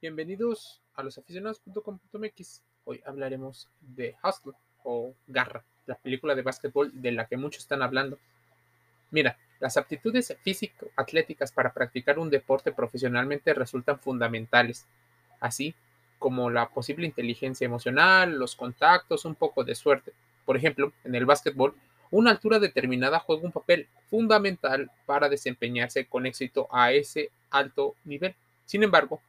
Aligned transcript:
Bienvenidos 0.00 0.80
a 0.94 1.02
los 1.02 1.18
aficionados.com.mx. 1.18 2.62
Hoy 2.84 3.02
hablaremos 3.04 3.68
de 3.80 4.14
Hustle 4.22 4.52
o 4.84 5.12
Garra, 5.26 5.64
la 5.86 5.96
película 5.96 6.36
de 6.36 6.42
básquetbol 6.42 6.92
de 7.02 7.10
la 7.10 7.26
que 7.26 7.36
muchos 7.36 7.64
están 7.64 7.82
hablando. 7.82 8.16
Mira, 9.10 9.36
las 9.58 9.76
aptitudes 9.76 10.36
físico-atléticas 10.44 11.50
para 11.50 11.72
practicar 11.72 12.20
un 12.20 12.30
deporte 12.30 12.70
profesionalmente 12.70 13.52
resultan 13.54 13.98
fundamentales, 13.98 14.86
así 15.40 15.74
como 16.20 16.48
la 16.48 16.68
posible 16.68 17.04
inteligencia 17.04 17.64
emocional, 17.64 18.38
los 18.38 18.54
contactos, 18.54 19.24
un 19.24 19.34
poco 19.34 19.64
de 19.64 19.74
suerte. 19.74 20.12
Por 20.44 20.56
ejemplo, 20.56 20.92
en 21.02 21.16
el 21.16 21.26
básquetbol, 21.26 21.74
una 22.12 22.30
altura 22.30 22.60
determinada 22.60 23.18
juega 23.18 23.42
un 23.42 23.50
papel 23.50 23.88
fundamental 24.08 24.92
para 25.06 25.28
desempeñarse 25.28 26.06
con 26.06 26.24
éxito 26.24 26.68
a 26.70 26.92
ese 26.92 27.32
alto 27.50 27.96
nivel. 28.04 28.36
Sin 28.64 28.84
embargo, 28.84 29.20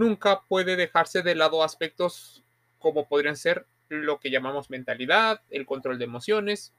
nunca 0.00 0.40
puede 0.48 0.76
dejarse 0.76 1.20
de 1.20 1.34
lado 1.34 1.62
aspectos 1.62 2.42
como 2.78 3.06
podrían 3.06 3.36
ser 3.36 3.66
lo 3.90 4.18
que 4.18 4.30
llamamos 4.30 4.70
mentalidad, 4.70 5.42
el 5.50 5.66
control 5.66 5.98
de 5.98 6.06
emociones. 6.06 6.72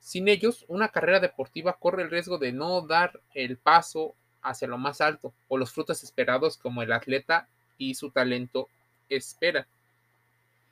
Sin 0.00 0.26
ellos, 0.28 0.64
una 0.68 0.88
carrera 0.88 1.20
deportiva 1.20 1.76
corre 1.78 2.02
el 2.02 2.10
riesgo 2.10 2.38
de 2.38 2.50
no 2.50 2.80
dar 2.80 3.20
el 3.34 3.58
paso 3.58 4.14
hacia 4.40 4.68
lo 4.68 4.78
más 4.78 5.02
alto 5.02 5.34
o 5.48 5.58
los 5.58 5.70
frutos 5.70 6.02
esperados 6.02 6.56
como 6.56 6.80
el 6.80 6.92
atleta 6.92 7.46
y 7.76 7.94
su 7.94 8.10
talento 8.10 8.70
espera. 9.10 9.68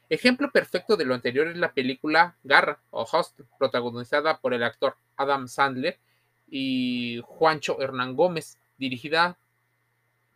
Ejemplo 0.08 0.50
perfecto 0.50 0.96
de 0.96 1.04
lo 1.04 1.12
anterior 1.12 1.48
es 1.48 1.58
la 1.58 1.74
película 1.74 2.38
Garra 2.44 2.80
o 2.90 3.02
Host, 3.02 3.40
protagonizada 3.58 4.38
por 4.38 4.54
el 4.54 4.62
actor 4.62 4.96
Adam 5.18 5.48
Sandler 5.48 5.98
y 6.48 7.20
Juancho 7.26 7.82
Hernán 7.82 8.16
Gómez, 8.16 8.56
dirigida 8.78 9.36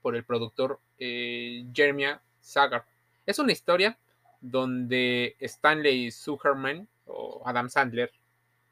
por 0.01 0.17
el 0.17 0.25
productor 0.25 0.81
eh, 0.99 1.65
Jeremiah 1.73 2.21
Sagar. 2.41 2.85
Es 3.27 3.39
una 3.39 3.53
historia 3.53 3.99
donde 4.41 5.37
Stanley 5.41 6.11
Zuckerman 6.11 6.89
o 7.07 7.43
Adam 7.45 7.69
Sandler 7.69 8.13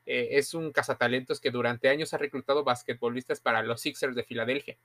eh, 0.07 0.39
es 0.39 0.55
un 0.55 0.73
cazatalentos 0.73 1.39
que 1.39 1.51
durante 1.51 1.91
años 1.91 2.15
ha 2.15 2.19
reclutado 2.19 2.65
basquetbolistas 2.65 3.41
para 3.41 3.63
los 3.63 3.83
Sixers 3.83 4.15
de 4.15 4.25
Filadelfia, 4.25 4.79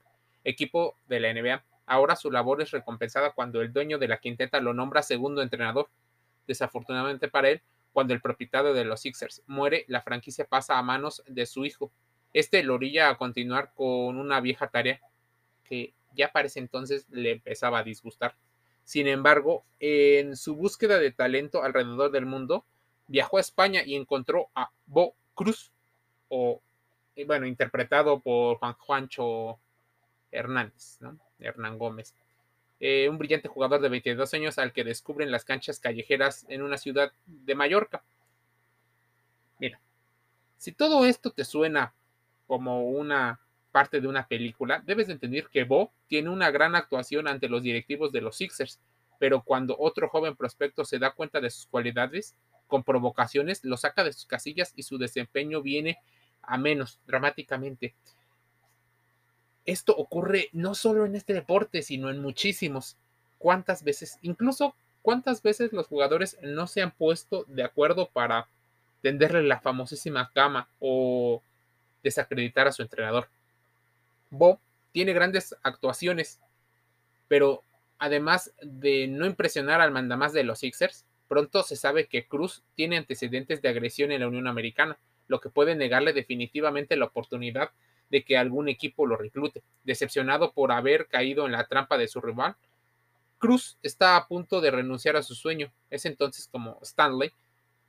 equipo 0.44 0.98
de 1.08 1.20
la 1.20 1.32
NBA. 1.32 1.64
Ahora 1.86 2.14
su 2.14 2.30
labor 2.30 2.60
es 2.60 2.72
recompensada 2.72 3.32
cuando 3.32 3.62
el 3.62 3.72
dueño 3.72 3.98
de 3.98 4.08
la 4.08 4.18
quinteta 4.18 4.60
lo 4.60 4.74
nombra 4.74 5.02
segundo 5.02 5.40
entrenador. 5.40 5.88
Desafortunadamente 6.46 7.28
para 7.28 7.48
él, 7.48 7.62
cuando 7.94 8.12
el 8.12 8.20
propietario 8.20 8.74
de 8.74 8.84
los 8.84 9.00
Sixers 9.00 9.42
muere, 9.46 9.86
la 9.88 10.02
franquicia 10.02 10.44
pasa 10.44 10.78
a 10.78 10.82
manos 10.82 11.22
de 11.26 11.46
su 11.46 11.64
hijo. 11.64 11.90
Este 12.34 12.62
lo 12.62 12.74
orilla 12.74 13.08
a 13.08 13.16
continuar 13.16 13.72
con 13.74 14.18
una 14.18 14.40
vieja 14.40 14.66
tarea 14.66 15.00
que 15.64 15.94
ya 16.14 16.32
para 16.32 16.46
ese 16.46 16.60
entonces 16.60 17.06
le 17.10 17.32
empezaba 17.32 17.78
a 17.78 17.84
disgustar. 17.84 18.34
Sin 18.84 19.08
embargo, 19.08 19.64
en 19.80 20.36
su 20.36 20.56
búsqueda 20.56 20.98
de 20.98 21.10
talento 21.10 21.62
alrededor 21.62 22.10
del 22.10 22.26
mundo, 22.26 22.64
viajó 23.06 23.38
a 23.38 23.40
España 23.40 23.82
y 23.84 23.94
encontró 23.94 24.48
a 24.54 24.70
Bo 24.86 25.14
Cruz, 25.34 25.72
o 26.28 26.60
bueno, 27.26 27.46
interpretado 27.46 28.20
por 28.20 28.58
Juan 28.58 28.74
Juancho 28.74 29.58
Hernández, 30.30 30.98
¿no? 31.00 31.18
Hernán 31.38 31.78
Gómez. 31.78 32.14
Eh, 32.80 33.08
un 33.08 33.18
brillante 33.18 33.48
jugador 33.48 33.80
de 33.80 33.88
22 33.88 34.34
años 34.34 34.58
al 34.58 34.72
que 34.72 34.84
descubren 34.84 35.30
las 35.30 35.44
canchas 35.44 35.78
callejeras 35.78 36.44
en 36.48 36.62
una 36.62 36.76
ciudad 36.76 37.12
de 37.26 37.54
Mallorca. 37.54 38.02
Mira, 39.58 39.80
si 40.58 40.72
todo 40.72 41.06
esto 41.06 41.30
te 41.30 41.44
suena 41.44 41.94
como 42.46 42.88
una 42.88 43.40
parte 43.74 44.00
de 44.00 44.06
una 44.06 44.28
película, 44.28 44.84
debes 44.86 45.08
de 45.08 45.14
entender 45.14 45.48
que 45.48 45.64
Bo 45.64 45.90
tiene 46.06 46.30
una 46.30 46.52
gran 46.52 46.76
actuación 46.76 47.26
ante 47.26 47.48
los 47.48 47.64
directivos 47.64 48.12
de 48.12 48.20
los 48.20 48.36
Sixers, 48.36 48.78
pero 49.18 49.42
cuando 49.42 49.74
otro 49.76 50.08
joven 50.08 50.36
prospecto 50.36 50.84
se 50.84 51.00
da 51.00 51.10
cuenta 51.10 51.40
de 51.40 51.50
sus 51.50 51.66
cualidades, 51.66 52.36
con 52.68 52.84
provocaciones, 52.84 53.64
lo 53.64 53.76
saca 53.76 54.04
de 54.04 54.12
sus 54.12 54.26
casillas 54.26 54.72
y 54.76 54.84
su 54.84 54.96
desempeño 54.96 55.60
viene 55.60 55.98
a 56.40 56.56
menos 56.56 57.00
dramáticamente. 57.04 57.96
Esto 59.64 59.92
ocurre 59.96 60.50
no 60.52 60.76
solo 60.76 61.04
en 61.04 61.16
este 61.16 61.32
deporte, 61.32 61.82
sino 61.82 62.10
en 62.10 62.22
muchísimos. 62.22 62.96
¿Cuántas 63.38 63.82
veces, 63.82 64.20
incluso 64.22 64.76
cuántas 65.02 65.42
veces 65.42 65.72
los 65.72 65.88
jugadores 65.88 66.38
no 66.44 66.68
se 66.68 66.80
han 66.80 66.92
puesto 66.92 67.44
de 67.48 67.64
acuerdo 67.64 68.08
para 68.08 68.48
tenderle 69.02 69.42
la 69.42 69.58
famosísima 69.58 70.30
cama 70.32 70.68
o 70.78 71.42
desacreditar 72.04 72.68
a 72.68 72.72
su 72.72 72.80
entrenador? 72.80 73.33
Bob 74.30 74.58
tiene 74.92 75.12
grandes 75.12 75.56
actuaciones, 75.62 76.40
pero 77.28 77.62
además 77.98 78.52
de 78.62 79.06
no 79.08 79.26
impresionar 79.26 79.80
al 79.80 79.92
mandamás 79.92 80.32
de 80.32 80.44
los 80.44 80.60
Sixers, 80.60 81.04
pronto 81.28 81.62
se 81.62 81.76
sabe 81.76 82.06
que 82.06 82.26
Cruz 82.26 82.62
tiene 82.74 82.96
antecedentes 82.96 83.62
de 83.62 83.68
agresión 83.68 84.12
en 84.12 84.20
la 84.20 84.28
Unión 84.28 84.46
Americana, 84.46 84.98
lo 85.26 85.40
que 85.40 85.48
puede 85.48 85.74
negarle 85.74 86.12
definitivamente 86.12 86.96
la 86.96 87.06
oportunidad 87.06 87.70
de 88.10 88.24
que 88.24 88.36
algún 88.36 88.68
equipo 88.68 89.06
lo 89.06 89.16
reclute. 89.16 89.62
Decepcionado 89.84 90.52
por 90.52 90.70
haber 90.70 91.06
caído 91.06 91.46
en 91.46 91.52
la 91.52 91.66
trampa 91.66 91.98
de 91.98 92.08
su 92.08 92.20
rival, 92.20 92.56
Cruz 93.38 93.78
está 93.82 94.16
a 94.16 94.28
punto 94.28 94.60
de 94.60 94.70
renunciar 94.70 95.16
a 95.16 95.22
su 95.22 95.34
sueño. 95.34 95.72
Es 95.90 96.06
entonces 96.06 96.48
como 96.50 96.78
Stanley, 96.82 97.32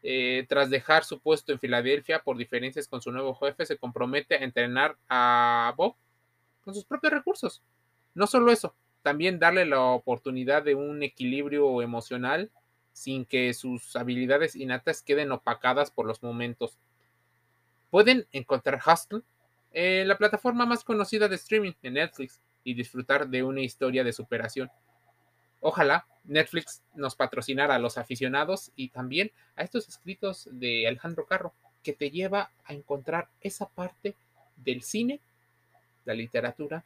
eh, 0.01 0.45
tras 0.49 0.69
dejar 0.69 1.03
su 1.03 1.19
puesto 1.19 1.51
en 1.51 1.59
Filadelfia 1.59 2.19
por 2.19 2.37
diferencias 2.37 2.87
con 2.87 3.01
su 3.01 3.11
nuevo 3.11 3.35
jefe, 3.35 3.65
se 3.65 3.77
compromete 3.77 4.35
a 4.35 4.43
entrenar 4.43 4.97
a 5.09 5.73
Bob 5.77 5.95
con 6.65 6.73
sus 6.73 6.83
propios 6.83 7.13
recursos. 7.13 7.61
No 8.13 8.27
solo 8.27 8.51
eso, 8.51 8.75
también 9.03 9.39
darle 9.39 9.65
la 9.65 9.81
oportunidad 9.81 10.63
de 10.63 10.75
un 10.75 11.03
equilibrio 11.03 11.81
emocional 11.81 12.51
sin 12.91 13.25
que 13.25 13.53
sus 13.53 13.95
habilidades 13.95 14.55
innatas 14.55 15.01
queden 15.01 15.31
opacadas 15.31 15.91
por 15.91 16.05
los 16.05 16.23
momentos. 16.23 16.77
Pueden 17.91 18.27
encontrar 18.31 18.81
Hustle 18.85 19.21
la 20.05 20.17
plataforma 20.17 20.65
más 20.65 20.83
conocida 20.83 21.27
de 21.27 21.35
streaming, 21.35 21.73
en 21.83 21.95
Netflix, 21.95 22.39
y 22.63 22.73
disfrutar 22.73 23.27
de 23.27 23.43
una 23.43 23.61
historia 23.61 24.03
de 24.03 24.13
superación. 24.13 24.71
Ojalá 25.59 26.07
Netflix 26.23 26.81
nos 26.93 27.15
patrocinara 27.15 27.75
a 27.75 27.79
los 27.79 27.97
aficionados 27.97 28.71
y 28.75 28.89
también 28.89 29.31
a 29.55 29.63
estos 29.63 29.87
escritos 29.87 30.47
de 30.51 30.87
Alejandro 30.87 31.25
Carro, 31.25 31.53
que 31.83 31.93
te 31.93 32.09
lleva 32.09 32.51
a 32.63 32.73
encontrar 32.73 33.29
esa 33.41 33.67
parte 33.67 34.15
del 34.55 34.81
cine 34.81 35.19
la 36.05 36.13
literatura 36.13 36.83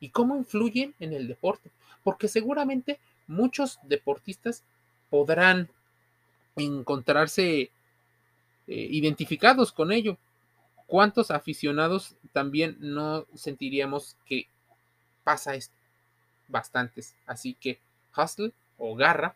y 0.00 0.10
cómo 0.10 0.36
influyen 0.36 0.94
en 1.00 1.12
el 1.12 1.28
deporte, 1.28 1.70
porque 2.02 2.28
seguramente 2.28 2.98
muchos 3.26 3.78
deportistas 3.84 4.62
podrán 5.10 5.68
encontrarse 6.56 7.60
eh, 7.60 7.70
identificados 8.66 9.72
con 9.72 9.92
ello. 9.92 10.16
¿Cuántos 10.86 11.30
aficionados 11.30 12.14
también 12.32 12.76
no 12.80 13.26
sentiríamos 13.34 14.16
que 14.26 14.46
pasa 15.22 15.54
esto? 15.54 15.74
Bastantes. 16.48 17.14
Así 17.26 17.54
que 17.54 17.78
hustle 18.16 18.52
o 18.78 18.94
garra 18.94 19.34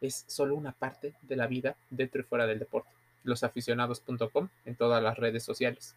es 0.00 0.24
solo 0.26 0.54
una 0.54 0.72
parte 0.72 1.14
de 1.22 1.36
la 1.36 1.46
vida 1.46 1.76
dentro 1.90 2.20
y 2.20 2.24
fuera 2.24 2.46
del 2.46 2.58
deporte. 2.58 2.90
Losaficionados.com 3.24 4.48
en 4.66 4.76
todas 4.76 5.02
las 5.02 5.16
redes 5.16 5.42
sociales. 5.42 5.94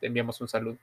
Te 0.00 0.08
enviamos 0.08 0.40
un 0.40 0.48
saludo. 0.48 0.78